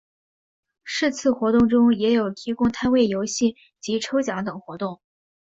[0.83, 4.99] 是次活动中也有提供摊位游戏及抽奖等活动。